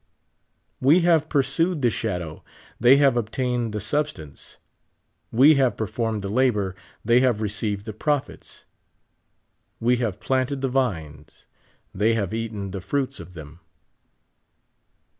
We 0.79 1.01
have 1.01 1.29
pursued 1.29 1.83
the 1.83 1.91
shadow, 1.91 2.43
they 2.79 2.95
have 2.97 3.15
obtained 3.15 3.71
the 3.71 3.79
sub 3.79 4.07
stance; 4.07 4.57
we 5.31 5.53
have 5.57 5.77
performed 5.77 6.23
the 6.23 6.27
labor, 6.29 6.75
they 7.05 7.19
have 7.19 7.39
received 7.39 7.85
the 7.85 7.93
profits; 7.93 8.65
we 9.79 9.97
have 9.97 10.19
planted 10.19 10.61
the 10.61 10.69
vines, 10.69 11.45
they 11.93 12.15
have 12.15 12.33
eaten 12.33 12.71
the 12.71 12.81
fruits 12.81 13.19
of 13.19 13.33
them. 13.35 13.59